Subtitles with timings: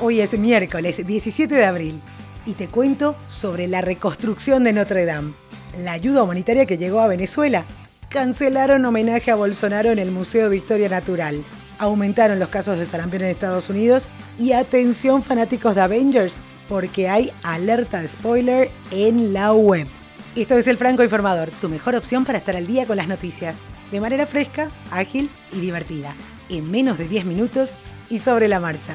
[0.00, 2.00] Hoy es miércoles 17 de abril
[2.46, 5.32] y te cuento sobre la reconstrucción de Notre Dame,
[5.76, 7.64] la ayuda humanitaria que llegó a Venezuela.
[8.08, 11.44] Cancelaron homenaje a Bolsonaro en el Museo de Historia Natural.
[11.80, 14.08] Aumentaron los casos de sarampión en Estados Unidos
[14.38, 19.88] y atención fanáticos de Avengers, porque hay alerta de spoiler en la web.
[20.36, 23.62] Esto es El Franco Informador, tu mejor opción para estar al día con las noticias,
[23.90, 26.14] de manera fresca, ágil y divertida,
[26.48, 28.94] en menos de 10 minutos y sobre la marcha.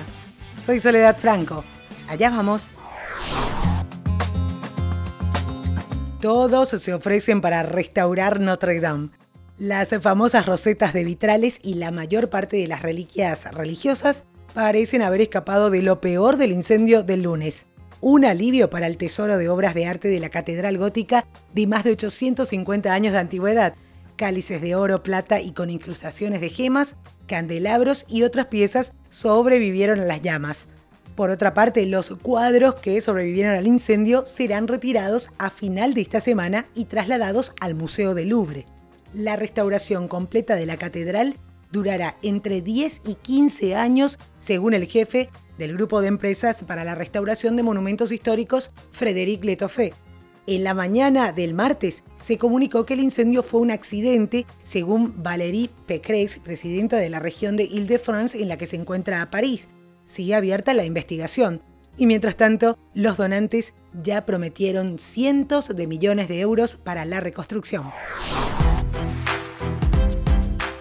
[0.65, 1.65] Soy Soledad Franco.
[2.07, 2.73] Allá vamos.
[6.21, 9.09] Todos se ofrecen para restaurar Notre Dame.
[9.57, 15.19] Las famosas rosetas de vitrales y la mayor parte de las reliquias religiosas parecen haber
[15.19, 17.65] escapado de lo peor del incendio del lunes.
[17.99, 21.83] Un alivio para el tesoro de obras de arte de la Catedral Gótica de más
[21.83, 23.75] de 850 años de antigüedad,
[24.15, 26.95] cálices de oro, plata y con incrustaciones de gemas,
[27.27, 30.67] candelabros y otras piezas sobrevivieron a las llamas.
[31.15, 36.19] Por otra parte, los cuadros que sobrevivieron al incendio serán retirados a final de esta
[36.19, 38.65] semana y trasladados al Museo del Louvre.
[39.13, 41.35] La restauración completa de la catedral
[41.71, 46.95] durará entre 10 y 15 años, según el jefe del grupo de empresas para la
[46.95, 49.93] restauración de monumentos históricos, Frédéric Letoffé,
[50.45, 55.69] en la mañana del martes se comunicó que el incendio fue un accidente, según Valérie
[55.85, 59.69] Pécresse, presidenta de la región de Ile-de-France en la que se encuentra París.
[60.05, 61.61] Sigue abierta la investigación.
[61.97, 67.91] Y mientras tanto, los donantes ya prometieron cientos de millones de euros para la reconstrucción.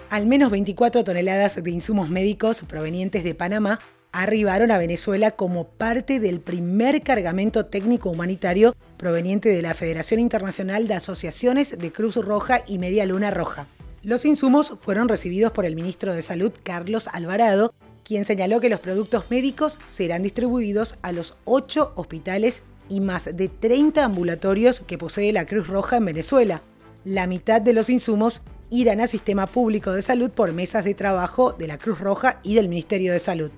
[0.09, 3.79] Al menos 24 toneladas de insumos médicos provenientes de Panamá
[4.13, 10.87] arribaron a Venezuela como parte del primer cargamento técnico humanitario proveniente de la Federación Internacional
[10.87, 13.67] de Asociaciones de Cruz Roja y Media Luna Roja.
[14.03, 18.81] Los insumos fueron recibidos por el ministro de Salud, Carlos Alvarado, quien señaló que los
[18.81, 25.33] productos médicos serán distribuidos a los ocho hospitales y más de 30 ambulatorios que posee
[25.33, 26.61] la Cruz Roja en Venezuela.
[27.03, 31.53] La mitad de los insumos irán al sistema público de salud por mesas de trabajo
[31.53, 33.51] de la Cruz Roja y del Ministerio de Salud.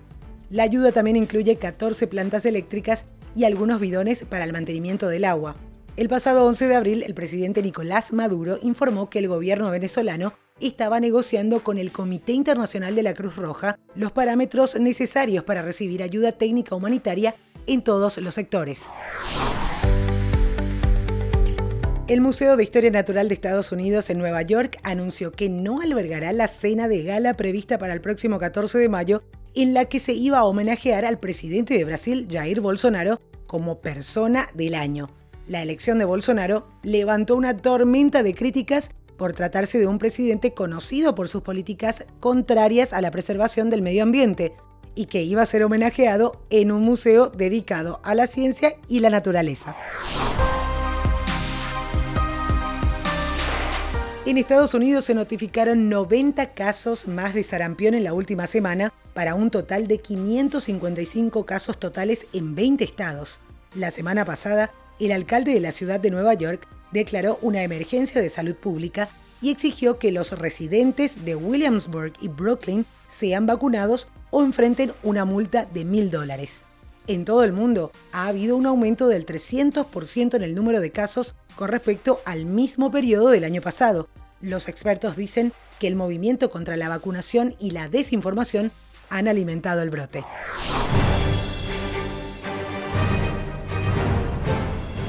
[0.49, 5.55] La ayuda también incluye 14 plantas eléctricas y algunos bidones para el mantenimiento del agua.
[5.97, 10.99] El pasado 11 de abril, el presidente Nicolás Maduro informó que el gobierno venezolano estaba
[10.99, 16.33] negociando con el Comité Internacional de la Cruz Roja los parámetros necesarios para recibir ayuda
[16.33, 17.35] técnica humanitaria
[17.65, 18.91] en todos los sectores.
[22.07, 26.33] El Museo de Historia Natural de Estados Unidos en Nueva York anunció que no albergará
[26.33, 29.23] la cena de gala prevista para el próximo 14 de mayo
[29.55, 34.49] en la que se iba a homenajear al presidente de Brasil, Jair Bolsonaro, como persona
[34.53, 35.09] del año.
[35.47, 41.15] La elección de Bolsonaro levantó una tormenta de críticas por tratarse de un presidente conocido
[41.15, 44.53] por sus políticas contrarias a la preservación del medio ambiente
[44.93, 49.09] y que iba a ser homenajeado en un museo dedicado a la ciencia y la
[49.09, 49.75] naturaleza.
[54.25, 59.33] En Estados Unidos se notificaron 90 casos más de sarampión en la última semana, para
[59.33, 63.39] un total de 555 casos totales en 20 estados.
[63.73, 68.29] La semana pasada, el alcalde de la ciudad de Nueva York declaró una emergencia de
[68.29, 69.07] salud pública
[69.41, 75.65] y exigió que los residentes de Williamsburg y Brooklyn sean vacunados o enfrenten una multa
[75.73, 76.61] de mil dólares.
[77.07, 81.35] En todo el mundo ha habido un aumento del 300% en el número de casos
[81.55, 84.09] con respecto al mismo periodo del año pasado.
[84.41, 88.71] Los expertos dicen que el movimiento contra la vacunación y la desinformación
[89.09, 90.23] han alimentado el brote.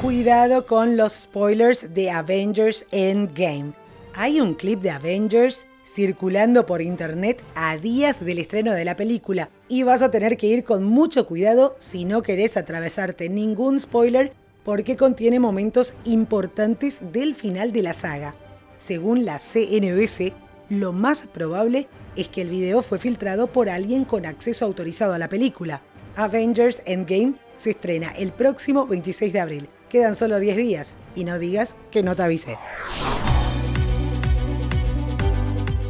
[0.03, 3.73] Cuidado con los spoilers de Avengers Endgame.
[4.15, 9.51] Hay un clip de Avengers circulando por internet a días del estreno de la película
[9.69, 14.33] y vas a tener que ir con mucho cuidado si no querés atravesarte ningún spoiler
[14.65, 18.35] porque contiene momentos importantes del final de la saga.
[18.79, 20.33] Según la CNBC,
[20.69, 25.19] lo más probable es que el video fue filtrado por alguien con acceso autorizado a
[25.19, 25.83] la película.
[26.17, 29.69] Avengers Endgame se estrena el próximo 26 de abril.
[29.89, 32.57] Quedan solo 10 días y no digas que no te avisé.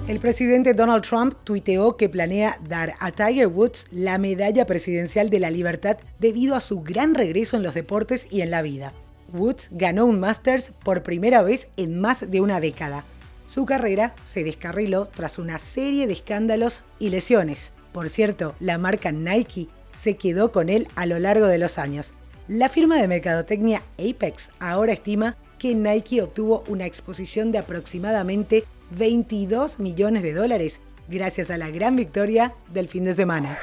[0.08, 5.40] El presidente Donald Trump tuiteó que planea dar a Tiger Woods la medalla presidencial de
[5.40, 8.92] la libertad debido a su gran regreso en los deportes y en la vida.
[9.32, 13.04] Woods ganó un Masters por primera vez en más de una década.
[13.46, 17.72] Su carrera se descarriló tras una serie de escándalos y lesiones.
[17.92, 22.14] Por cierto, la marca Nike se quedó con él a lo largo de los años.
[22.48, 29.78] La firma de mercadotecnia Apex ahora estima que Nike obtuvo una exposición de aproximadamente 22
[29.78, 33.58] millones de dólares gracias a la gran victoria del fin de semana.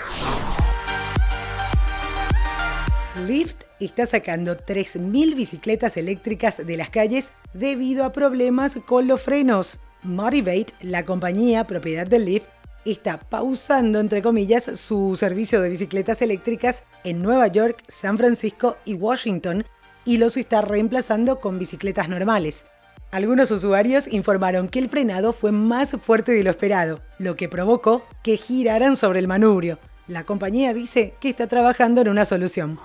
[3.15, 9.80] Lyft está sacando 3.000 bicicletas eléctricas de las calles debido a problemas con los frenos.
[10.01, 12.48] Motivate, la compañía propiedad de Lyft,
[12.86, 18.95] está pausando, entre comillas, su servicio de bicicletas eléctricas en Nueva York, San Francisco y
[18.95, 19.63] Washington
[20.06, 22.65] y los está reemplazando con bicicletas normales.
[23.12, 28.04] Algunos usuarios informaron que el frenado fue más fuerte de lo esperado, lo que provocó
[28.24, 29.77] que giraran sobre el manubrio.
[30.13, 32.80] La compañía dice que está trabajando en una solución.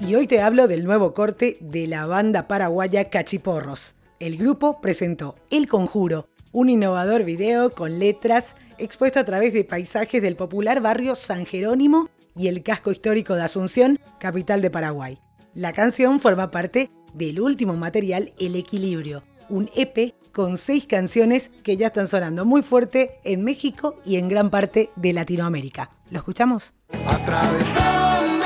[0.00, 3.94] Y hoy te hablo del nuevo corte de la banda paraguaya Cachiporros.
[4.18, 10.20] El grupo presentó El Conjuro, un innovador video con letras expuesto a través de paisajes
[10.20, 15.20] del popular barrio San Jerónimo y el casco histórico de Asunción, capital de Paraguay.
[15.54, 21.78] La canción forma parte del último material El Equilibrio, un EP con seis canciones que
[21.78, 25.92] ya están sonando muy fuerte en México y en gran parte de Latinoamérica.
[26.10, 26.74] ¿Lo escuchamos?
[27.08, 28.44] Atravesando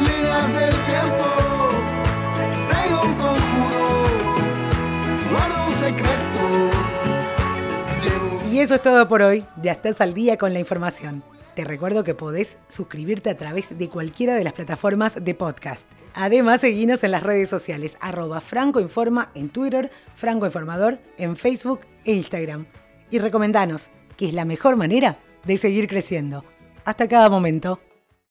[0.00, 1.26] líneas del tiempo,
[2.70, 4.34] tengo un conjuro,
[5.30, 6.40] guardo un secreto.
[8.50, 11.22] Y eso es todo por hoy, ya estás al día con la información.
[11.54, 15.86] Te recuerdo que podés suscribirte a través de cualquiera de las plataformas de podcast.
[16.12, 22.66] Además, seguinos en las redes sociales, arroba francoinforma en Twitter, francoinformador en Facebook e Instagram.
[23.10, 26.44] Y recomendanos, que es la mejor manera de seguir creciendo.
[26.84, 27.80] Hasta cada momento.